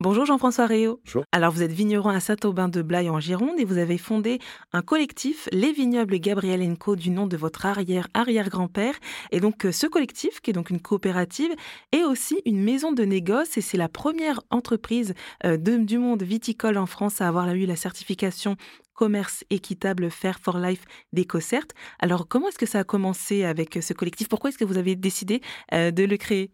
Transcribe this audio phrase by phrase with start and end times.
[0.00, 1.00] Bonjour Jean-François Réau.
[1.04, 1.24] Bonjour.
[1.32, 4.38] Alors vous êtes vigneron à Saint-Aubin de Blaye en Gironde et vous avez fondé
[4.72, 8.94] un collectif, les vignobles Gabriel Co, du nom de votre arrière-arrière-grand-père.
[9.32, 11.50] Et donc euh, ce collectif, qui est donc une coopérative,
[11.90, 15.14] est aussi une maison de négoce et c'est la première entreprise
[15.44, 18.54] euh, de- du monde viticole en France à avoir eu la certification
[18.94, 21.66] commerce équitable Fair for Life d'EcoCert.
[21.98, 24.28] Alors comment est-ce que ça a commencé avec ce collectif?
[24.28, 25.40] Pourquoi est-ce que vous avez décidé
[25.74, 26.52] euh, de le créer?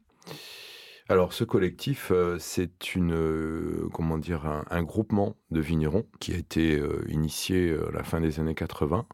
[1.10, 6.36] Alors, ce collectif, euh, c'est une, euh, comment dire, un, groupement de vignerons qui a
[6.36, 9.06] été euh, initié à la fin des années 80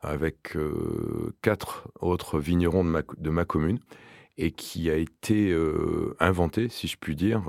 [0.00, 0.56] avec
[1.42, 3.80] quatre autres vignerons de ma, commune
[4.36, 5.52] et qui a été
[6.20, 7.42] inventé, si je puis dire,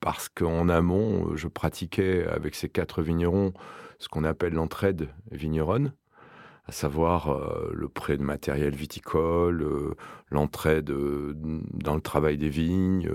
[0.00, 3.54] parce qu'en amont, je pratiquais avec ces quatre vignerons
[3.98, 5.94] ce qu'on appelle l'entraide vigneronne,
[6.70, 9.96] à savoir euh, le prêt de matériel viticole, euh,
[10.30, 13.10] l'entraide euh, dans le travail des vignes,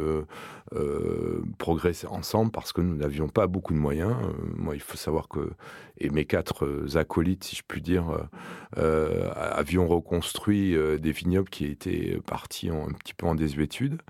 [1.57, 4.13] progresser ensemble parce que nous n'avions pas beaucoup de moyens.
[4.57, 5.51] Moi, il faut savoir que,
[5.99, 8.27] et mes quatre acolytes, si je puis dire,
[8.75, 14.01] avions reconstruit des vignobles qui étaient partis un petit peu en désuétude.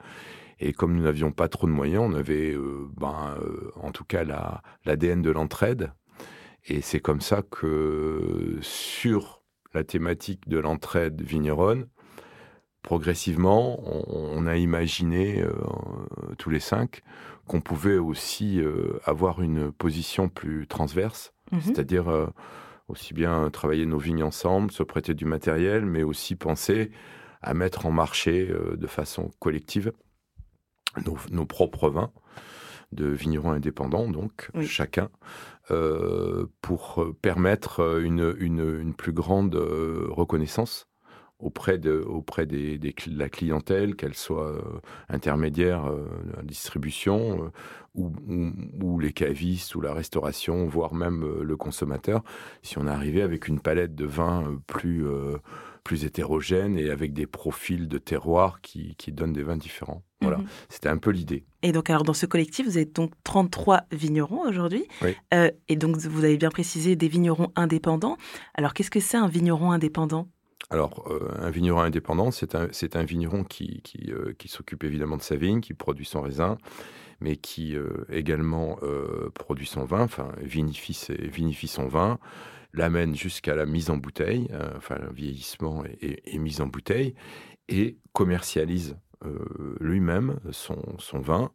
[0.59, 2.55] Et comme nous n'avions pas trop de moyens, on avait
[2.97, 3.35] ben,
[3.75, 5.91] en tout cas la- l'ADN de l'entraide.
[6.67, 11.87] Et c'est comme ça que sur la thématique de l'entraide vigneronne,
[12.81, 15.51] progressivement, on, on a imaginé euh,
[16.37, 17.01] tous les cinq
[17.47, 21.61] qu'on pouvait aussi euh, avoir une position plus transverse, Mhm.
[21.61, 22.25] c'est-à-dire euh,
[22.87, 26.89] aussi bien travailler nos vignes ensemble, se prêter du matériel, mais aussi penser
[27.43, 29.91] à mettre en marché de façon collective
[31.05, 32.11] nos, nos propres vins
[32.91, 34.65] de vignerons indépendants, donc Oui.
[34.65, 35.09] chacun,
[35.71, 40.87] euh, pour euh, permettre euh, une, une, une plus grande reconnaissance
[41.39, 44.61] auprès de, auprès des, des cl- de la clientèle, qu'elle soit euh,
[45.09, 47.49] intermédiaire, euh, la distribution, euh,
[47.93, 48.51] ou, ou,
[48.83, 52.23] ou les cavistes, ou la restauration, voire même euh, le consommateur,
[52.61, 55.05] si on arrivait avec une palette de vins plus,
[55.83, 60.03] plus hétérogène et avec des profils de terroir qui, qui donnent des vins différents.
[60.21, 60.45] Voilà, Mhm.
[60.69, 61.45] c'était un peu l'idée.
[61.61, 64.85] Et donc, alors, dans ce collectif, vous êtes donc 33 vignerons aujourd'hui.
[65.03, 65.15] Oui.
[65.33, 68.17] Euh, et donc, vous avez bien précisé des vignerons indépendants.
[68.55, 70.27] Alors, qu'est-ce que c'est un vigneron indépendant?
[70.71, 75.21] Alors, euh, un vigneron indépendant, c'est un, vigneron qui, qui, euh, qui s'occupe évidemment de
[75.21, 76.57] sa vigne, qui produit son raisin,
[77.19, 78.77] mais qui euh, également
[79.35, 82.17] produit son vin, enfin vinifie, ses- vinifie son vin,
[82.73, 87.13] l'amène jusqu'à la mise en bouteille, enfin le vieillissement et, et- et mise en bouteille,
[87.69, 88.97] et commercialise
[89.79, 91.51] lui-même son, son vin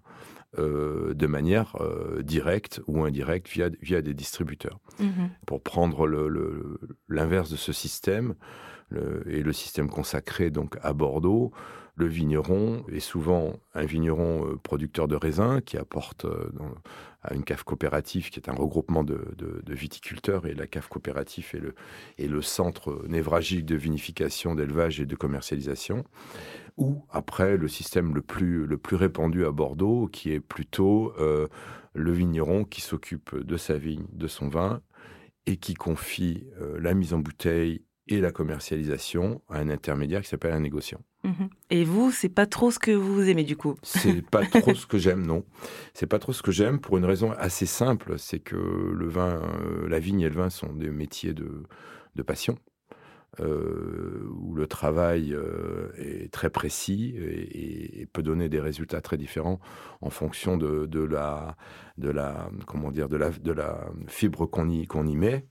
[0.58, 4.80] euh, de manière euh, directe ou indirecte via, via des distributeurs.
[5.46, 8.34] Pour prendre le- le- l'inverse de ce système
[9.26, 11.52] et le système consacré donc à Bordeaux,
[12.00, 16.50] le vigneron est souvent un vigneron euh, producteur de raisins qui apporte euh,
[17.22, 19.20] à une cave coopérative qui est un regroupement de,
[19.68, 21.74] viticulteurs et la cave coopérative
[22.18, 26.04] est le, centre névralgique de vinification, d'élevage et de commercialisation.
[26.78, 31.48] Ou après le système le plus, le plus répandu à Bordeaux qui est plutôt euh,
[31.92, 34.80] le vigneron qui s'occupe de sa vigne, de son vin
[35.44, 36.46] et qui confie
[36.78, 41.00] la mise en bouteille et la commercialisation à un intermédiaire qui s'appelle un négociant.
[41.24, 41.48] Mhm.
[41.70, 44.86] Et vous, c'est pas trop ce que vous aimez du coup C'est pas trop ce
[44.86, 45.44] que j'aime, non.
[45.94, 49.40] C'est pas trop ce que j'aime pour une raison assez simple, c'est que le vin,
[49.42, 51.62] euh, la vigne et le vin sont des métiers de,
[52.16, 52.58] de passion.
[53.38, 59.00] euh, où le travail euh, est très précis et, et- et peut donner des résultats
[59.00, 59.60] très différents
[60.00, 61.56] en fonction de, de la
[61.96, 65.46] de la comment dire de la de la fibre qu'on y qu'on y met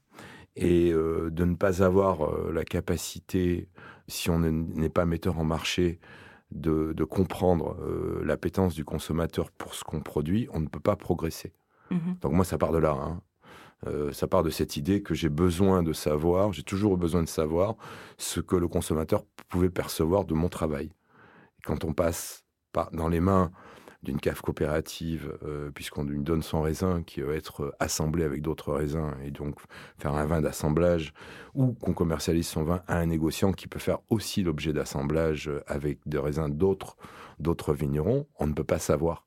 [0.55, 3.69] et euh, de ne pas avoir euh, la capacité
[4.07, 5.99] si on n'est- pas metteur en marché
[6.51, 10.95] de, de comprendre euh, l'appétence du consommateur pour ce qu'on produit, on ne peut pas
[10.95, 11.53] progresser.
[11.91, 12.17] Mhm.
[12.21, 12.91] Donc moi, ça part de là.
[12.91, 13.21] hein.
[13.87, 17.23] Euh, ça part de cette idée que j'ai besoin de savoir, j'ai toujours eu besoin
[17.23, 17.75] de savoir
[18.17, 20.87] ce que le consommateur pouvait percevoir de mon travail.
[20.87, 22.43] Et quand on passe
[22.91, 23.51] dans les mains
[24.01, 28.73] d'une cave coopérative, euh, puisqu'on lui donne son raisin qui va être assemblé avec d'autres
[28.73, 29.59] raisins et donc
[29.97, 31.13] faire un vin d'assemblage,
[31.53, 35.99] ou qu'on commercialise son vin à un négociant qui peut faire aussi l'objet d'assemblage avec
[36.05, 36.95] des raisins d'autres
[37.39, 39.25] d'autres vignerons, on ne peut pas savoir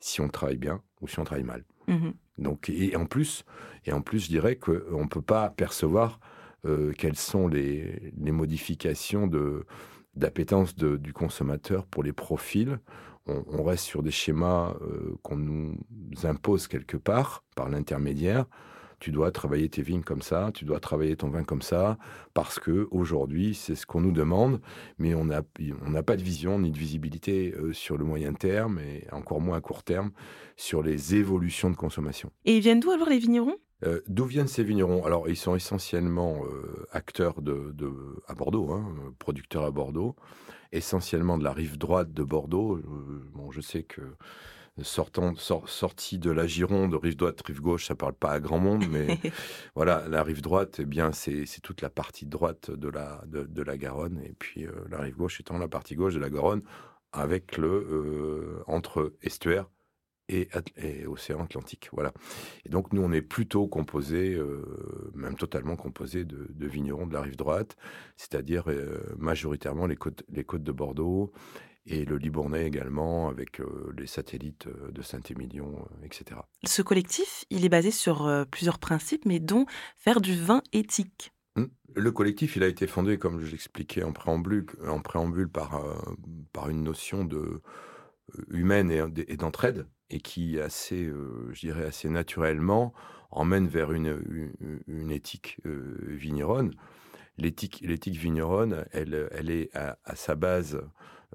[0.00, 1.64] si on travaille bien ou si on travaille mal.
[1.88, 2.14] Mhm.
[2.38, 3.44] Donc, et en plus,
[3.86, 6.20] et en plus, je dirais qu'on ne peut pas percevoir
[6.64, 9.64] euh, quelles sont les, les modifications de
[10.16, 12.78] d'appétence du consommateur pour les profils.
[13.26, 15.74] On, reste sur des schémas euh, qu'on nous
[16.24, 18.44] impose quelque part par l'intermédiaire,
[19.04, 21.98] tu dois travailler tes vignes comme ça, tu dois travailler ton vin comme ça,
[22.32, 24.60] parce que aujourd'hui, c'est ce qu'on nous demande,
[24.96, 25.42] mais on n'a
[26.02, 29.60] pas de vision ni de visibilité euh, sur le moyen terme, et encore moins à
[29.60, 30.10] court terme,
[30.56, 32.30] sur les évolutions de consommation.
[32.46, 33.56] Et viennent d'où alors les vignerons?
[33.84, 35.04] Euh, D'où viennent ces vignerons?
[35.04, 37.74] Alors, ils sont essentiellement euh, acteurs de,
[38.26, 40.16] à Bordeaux, hein, producteurs à Bordeaux,
[40.72, 42.80] essentiellement de la rive droite de Bordeaux.
[43.32, 44.02] bon, je sais que
[44.82, 48.84] sortant, sorti de la Gironde, rive droite, rive gauche, ça parle pas à grand monde,
[48.90, 49.06] mais
[49.76, 53.76] voilà, la rive droite, eh bien, c'est toute la partie droite de la, de, la
[53.76, 56.62] Garonne, et puis euh, la rive gauche étant la partie gauche de la Garonne,
[57.12, 59.70] avec le euh, entre estuaire
[60.28, 60.48] et,
[61.06, 62.12] océan Atlantique, voilà.
[62.64, 67.20] Et donc nous, on est plutôt composé, euh, même totalement composé de, vignerons de la
[67.20, 67.76] rive droite,
[68.16, 68.64] c'est-à-dire
[69.18, 71.32] majoritairement les côtes, les côtes de Bordeaux
[71.86, 76.40] et le Libournais également, avec euh, les satellites euh, de Saint-Émilion, euh, etc.
[76.64, 79.66] Ce collectif, il est basé sur plusieurs principes, mais dont
[79.96, 81.32] faire du vin éthique.
[81.56, 81.68] Hum.
[81.94, 85.84] Le collectif, il a été fondé, comme je l'expliquais en préambule, en préambule par,
[86.52, 87.60] par une notion de,
[88.48, 91.10] humaine et, d'entraide, et qui, assez,
[91.50, 92.94] je dirais, assez naturellement,
[93.32, 94.52] emmène vers une,
[94.86, 96.72] une, éthique vigneronne.
[97.36, 97.82] L'éthique,
[98.16, 100.80] vigneronne, elle, elle est à, sa base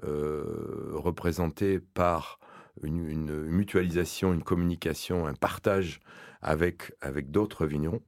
[0.04, 2.40] euh, représenté par
[2.82, 6.00] une, mutualisation, une communication, un partage
[6.40, 8.02] avec, avec d'autres vignerons,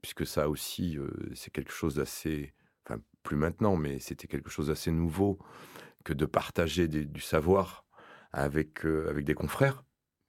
[0.00, 2.54] puisque ça aussi, euh, c'est quelque chose d'assez,
[2.86, 5.38] enfin plus maintenant, mais c'était quelque chose d'assez nouveau
[6.02, 7.84] que de partager du savoir
[8.32, 9.84] avec, euh, avec des confrères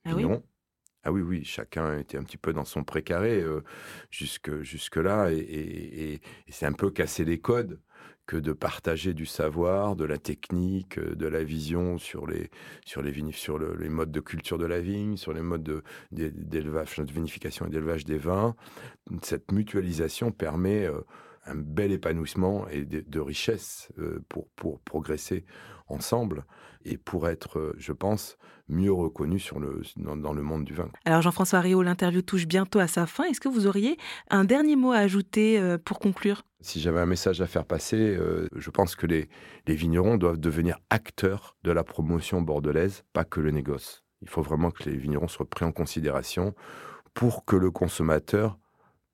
[0.06, 0.12] ah.
[1.08, 3.44] Ah oui, oui, chacun était un petit peu dans son précaré
[4.10, 7.80] jusque, jusque-là, et, et c'est un peu casser les codes
[8.26, 12.50] que de partager du savoir, de la technique, euh, de la vision sur les
[12.86, 17.12] sur les sur les modes de culture de la vigne, sur les modes d'élevage, de,
[17.12, 18.56] vinification et d'élevage des vins.
[19.22, 21.02] Cette mutualisation permet euh,
[21.46, 25.46] un bel épanouissement et de, richesse euh, pour pour progresser
[25.88, 26.46] ensemble
[26.86, 28.38] et pour être, je pense,
[28.68, 30.90] mieux reconnu sur le, dans, le monde du vin.
[31.06, 33.26] Alors Jean-François Rio, l'interview touche bientôt à sa fin.
[33.26, 33.98] Est-ce que vous auriez
[34.30, 36.44] un dernier mot à ajouter euh, pour conclure?
[36.62, 39.30] Si j'avais un message à faire passer, euh, je pense que les,
[39.68, 44.04] les vignerons doivent devenir acteurs de la promotion bordelaise, pas que le négoce.
[44.22, 46.56] Il faut vraiment que les vignerons soient pris en considération
[47.14, 48.58] pour que le consommateur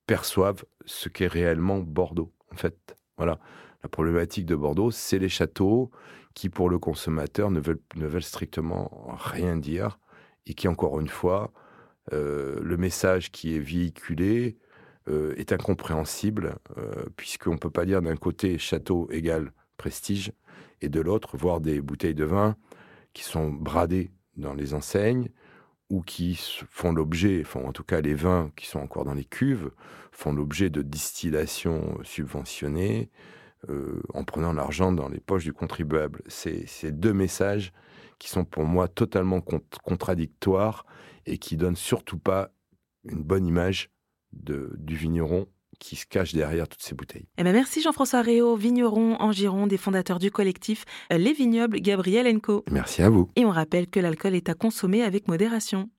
[0.07, 2.31] perçoive ce qu'est réellement Bordeaux.
[2.51, 3.39] En fait, voilà.
[3.83, 5.89] La problématique de Bordeaux, c'est les châteaux
[6.33, 9.99] qui, pour le consommateur, ne veulent, ne veulent strictement rien dire
[10.45, 11.51] et qui, encore une fois,
[12.13, 14.57] euh, le message qui est véhiculé
[15.07, 20.31] euh, est incompréhensible, euh, puisqu'on ne peut pas dire d'un côté château égale prestige,
[20.81, 22.55] et de l'autre voir des bouteilles de vin
[23.13, 25.29] qui sont bradées dans les enseignes,
[25.91, 26.39] ou qui
[26.69, 29.71] font l'objet, en tout cas les vins qui sont encore dans les cuves,
[30.13, 33.11] font l'objet de distillation subventionnée,
[33.69, 36.23] euh, en prenant l'argent dans les poches du contribuable.
[36.27, 37.73] C'est ces deux messages
[38.19, 39.41] qui sont pour moi totalement
[39.83, 40.85] contradictoires
[41.25, 42.51] et qui donnent surtout pas
[43.03, 43.91] une bonne image
[44.31, 45.47] du vigneron
[45.81, 47.25] qui se cache derrière toutes ces bouteilles.
[47.37, 52.39] Eh ben merci Jean-François Réau, vigneron en Gironde des fondateurs du collectif Les Vignobles Gabriel
[52.39, 52.63] Co.
[52.69, 53.29] Merci à vous.
[53.35, 55.89] Et on rappelle que l'alcool est à consommer avec modération.